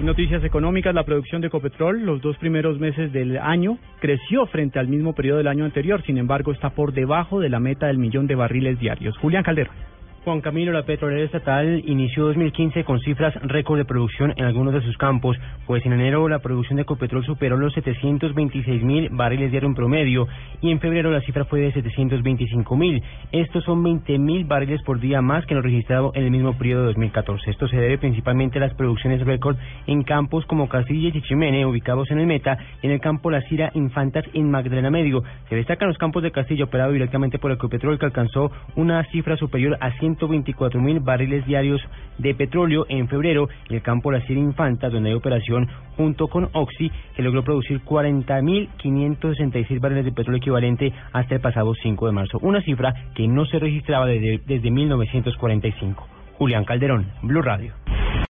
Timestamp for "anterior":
5.64-6.02